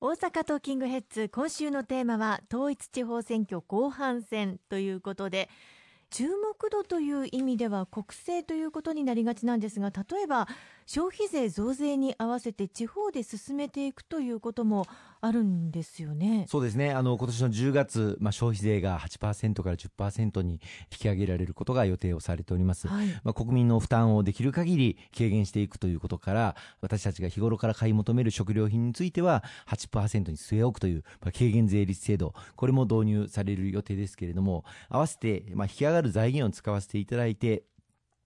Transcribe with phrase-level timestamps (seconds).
[0.00, 5.50] 大阪トーキングヘッズ今週のテーマは統一地方選挙後半戦ということで
[6.10, 10.46] 注目度という意味では国政ということになりがちなんですが例えば
[10.88, 14.86] 消費税増税に合わせて地方で進めていくということも
[15.20, 16.46] あるんですよね。
[16.48, 16.92] そうですね。
[16.92, 20.60] あの、今年の10月、まあ、消費税が8%から10%に引
[21.00, 22.88] き上げられることが予定をされております。
[22.88, 37.64] はい、まあ、国民の負担をできる限り軽減していくということから、私たちが日頃から買い求める食料品については8%に据え置くという、まあ、軽減税率制度、これも導入される予定ですけれども、合わせて、まあ、引き上がる財源を使わせていただいて、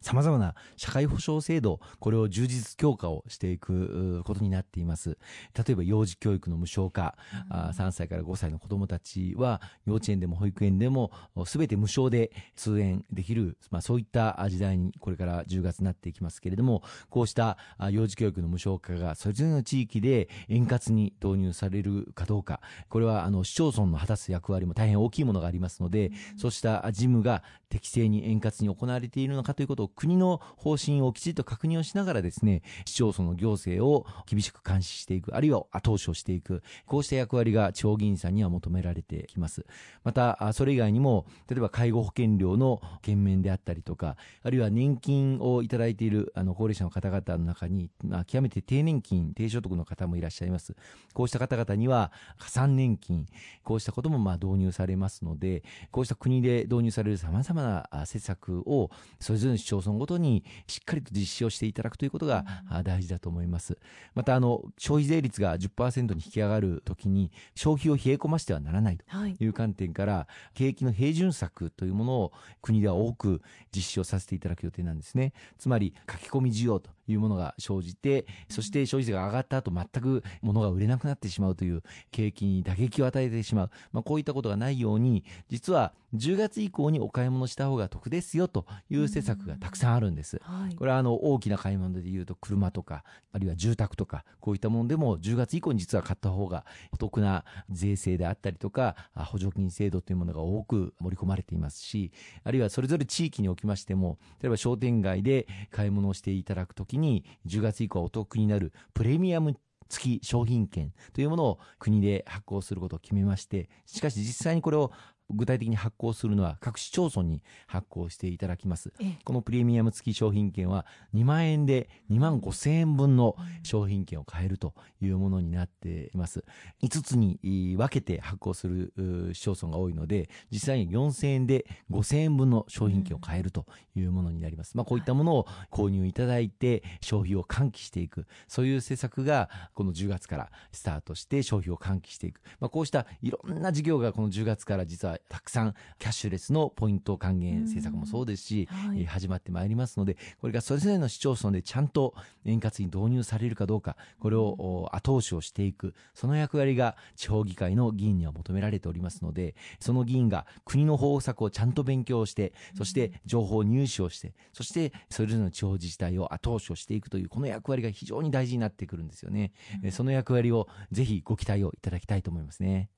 [0.00, 5.18] 様々な社会保障制度、これを充実強化をしていくことになっています。
[5.56, 7.16] 例えば幼児教育の無償化、
[7.50, 11.12] うん、3歳から5歳の子供たちは幼稚園でも保育園でも
[11.46, 17.58] 全て無償で通園できる、まあそういった時代にこれから10月になっていきますけれども、こうした
[17.90, 39.66] 幼児教育の無償化がそれぞれの地域で円滑に導入されるかどうか、これはあの市町村の果たす役割も大変大きいものがありますので、うん、そうした事務が適正に円滑に行われているのかということを国の方針をきちっと確認をしながらですね、市町村の行政を厳しく監視していく、あるいは後押しをしていく、こうした役割が地方議員さんには求められてきます。
[40.04, 50.74] また、それ以外にも、例えば介護保険料の減免であったりとか、あるいは年金をいただいているあの高齢者の方々の中に、まあ、極めて低年金、低所得の方もいらっしゃいます。
[51.14, 53.26] こうした方々には、加算年金、
[53.64, 62.44] こうしたこともまあ導入されますので、こうした国で導入される様々な施策を、それぞれの市町村ごとにしっかりと実施をしていただくということが
[62.84, 63.78] 大事だと思います。
[64.14, 69.04] また、あの、消費税率が10%に引き上がるときに、消費を冷え込ましてはならないと
[69.44, 72.32] いう観点から、はい、景気の平準策というものを
[72.62, 73.42] 国では多く
[73.74, 75.32] 実施をさせていただく予定なんですね。
[75.58, 83.70] つまり、書き込み需要というものが生じて、そして消費税が上がった後全く物が売れなくなってしまうという景気に打撃を与えてしまう。
[83.92, 90.40] まあ、こういったことがないように、実は10月以降にお買い物した方が得ですよという施策がたくさんあるんです。
[90.42, 102.12] はい、これはあの大きな買い物でいうと車とか、あるいは住宅とか、こういったものでも10月以降に実は買った方がお得な税制であったりとか、補助金制度というものが多く盛り込まれていますし、
[102.44, 109.56] あるいはそれぞれ地域におきましても、例えば商店街で買い物をしていただくときに、に10月以降お得になるプレミアム
[109.88, 114.92] 付き商品券というものを国で発行することを決めまして、しかし実際にこれを
[115.32, 118.92] 具体的に発行するのは各市町村に発行していただきます。
[119.24, 126.44] このプレミアム付き商品券は2万円で2万5千円分の商品券を買えるというものになっています。
[126.82, 127.38] 5つに
[127.76, 128.92] 分けて発行する
[129.32, 134.76] 市町村が多いので、実際に4千円で5千円分の商品券を買えるというものになります。
[134.76, 142.40] まあこういったものを購入いただいて消費を喚起していく、そういう施策がこの10月からスタートして消費を喚起していく。
[142.58, 152.14] まあこうしたいろんな事業がこの10月から実はたくさんキャッシュレスのポイント還元政策もそうですし、はい、始まってまいりますので、これがそれぞれの市町村でちゃんと
[152.44, 169.52] 円滑に導入されるかどうか、これを後押しをしていく、その役割が地方議会の議員には求められておりますので、その議員が国の方策をちゃんと勉強して、そして情報入手をして、そしてそれぞれの地方自治体を後押しをしていくという、この役割が非常に大事になってくるんですよね。
[169.90, 172.88] その役割をぜひご期待をいただきたいと思いますね。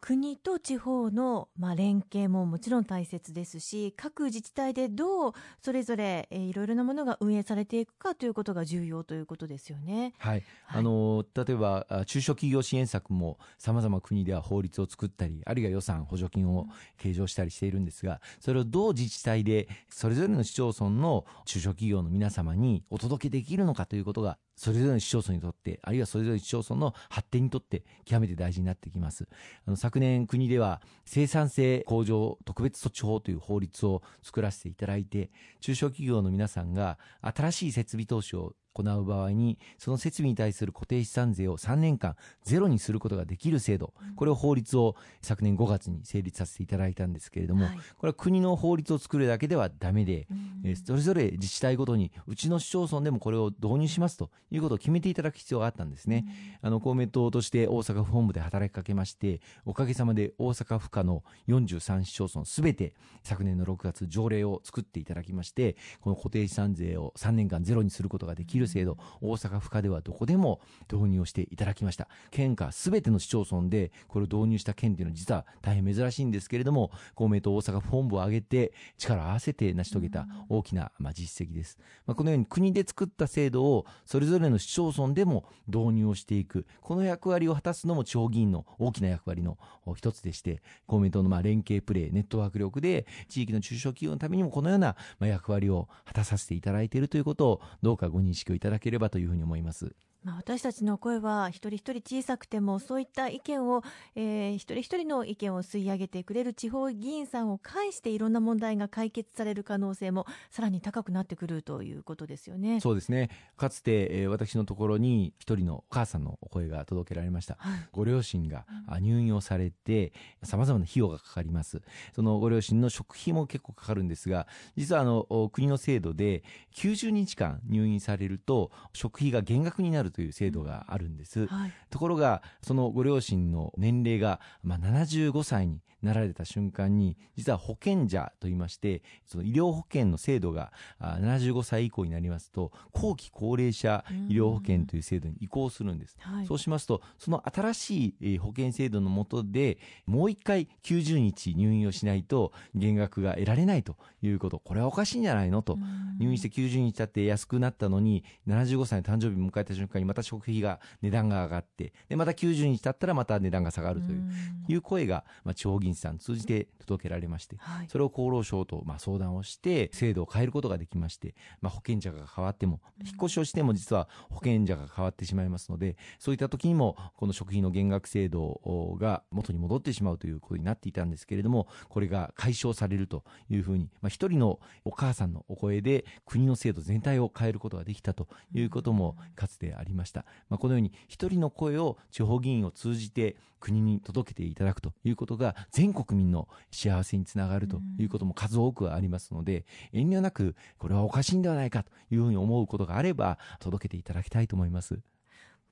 [0.00, 10.14] 国と地方の、まあ、連携ももちろん大切ですし各自治体でどうそれぞれ、えー、いろいろなものが運営されていくかということが重要ということですよね。
[10.18, 16.66] はい、はい、あの例えば中小企業支援策もさまざま国では法律を作ったりあるいは予算補助金を
[16.96, 29.26] 計上したりしているんですがそれをどう自治体でそれぞれの市町村の中小企業の皆様にお届けできるのかということがそれぞれの市町村にとって、あるいはそれぞれの市町村の発展にとって、極めて大事になってきます。
[29.66, 50.26] あの昨年、国では生産性向上特別措置法という法律を作らせていただいて、中小企業の皆さんが新しい設備投資を行う場合に、その設備に対する固定資産税を3年間ゼロにすることができる制度、これを法律を昨年5月に成立させていただいたんですけれども、はい、これは国の法律を作るだけではダメで、
[50.64, 56.24] うん、それぞれ自治体ごとに、うちの市町村でもこれを導入しますということを決めていただく必要があったんですね。
[56.62, 70.60] うん、あの、公明党として大阪府本部で働きかけまして、おかげさまで大阪府下の43市町村すべて昨年の6月条例を作っていただきまして、この固定資産税を3年間ゼロにすることができるる制度、大阪府下ではどこでも
[70.92, 72.08] 導入をしていただきました。
[72.30, 81.78] 県下すべての市町村でこれを導入した県というのは実は大変珍しいんですけれども、公明党大阪府本部を挙げて力を合わせて成し遂げた大きな、まあ、実績です。
[82.06, 86.66] まあ、このように国で作った制度をそれぞれの市町村でも導入をしていく。
[86.80, 89.58] この役割を果たすのも地方議員の大きな役割の
[89.96, 99.94] 一つでして、公明党のまあ連携プレー、ネットワーク力で地域の中小企業のためにもこのような役割を果たさせていただいているということをどうかご認識をいただければというふうに思います。
[100.22, 103.82] まあ、私たちの声は一人一人小さくてもそういった意見を、
[104.14, 112.80] えー、一人一人の意見を吸い上げてくれる地方議員さんを介していろんな問題が解決される可能性もさらに高くなってくるということですよね。
[112.80, 113.30] そうですね。
[113.56, 118.66] かつて、えー、私のところに一人のお母さんのお声が届けられました、はい、ご両親が
[119.00, 120.12] 入院をされて
[120.42, 121.80] さまざまな費用がかかります。
[122.14, 124.46] そのご両親の食費も結構かかるんですが
[124.76, 126.42] 実はあの国の制度で
[126.74, 154.58] 90日間入院されると食費が減額になるという制度があるんです、はい、ところがそのご両親の年齢が、まあ、75歳になられた瞬間に実は保険者といいましてその医療保険の制度が75歳以降になりますと後期高齢者医療保険という制度に移行するんです、はい、そうしますとその新しい保険制度の下でもう一回90日入院をしないと減額が得られないということ。
[154.58, 155.62] これはおかしいんじゃないの？
[155.62, 155.78] と。
[156.18, 164.22] 入院して90日経って安くなったのに75歳の誕生日を迎えた瞬間にまた食費が値段が上がってでまた90日経ったらまた値段が下がるという
[164.68, 178.60] いう声が、まあ、地方議員さん通じて届けられまして、はい、それを厚労省と、まあ、相談をして制度を変えることができまして、まあ、保険者が変わっても引っ越しをしても実は保険者が変わってしまいますのでそういった時にもこの食費の減額制度
[179.00, 190.24] が元に戻ってしまうということになっていたんですけれどもこれが解消されるというふうに、まあ、一人のお母さんのお声で国の制度全体を変えることができたということもかつてありました。
[190.48, 205.00] まあ、このように一人の声を地方議員を通じて国に届けていただくということが全国民の幸せにつながるということも数多くありますので、遠慮なくこれはおかしいんではないかというふうに思うことがあれば届けていただきたいと思います。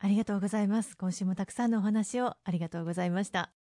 [0.00, 0.96] ありがとうございます。
[0.96, 3.57] 今週もたくさんのお話をありがとうございました。